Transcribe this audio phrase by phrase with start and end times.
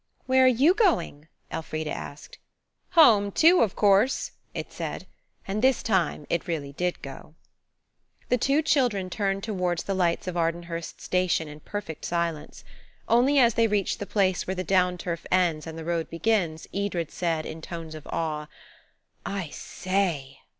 [0.25, 2.39] "Where are you going?" Elfrida asked.
[2.93, 5.05] "Home too, of course," it said,
[5.47, 7.35] and this time it really did go.
[8.29, 12.63] The two children turned towards the lights of Ardenhurst Station in perfect silence.
[13.07, 16.65] Only as they reached the place where the down turf ends and the road begins
[16.73, 18.47] Edred said, in tones of awe,
[19.23, 20.39] "I say!"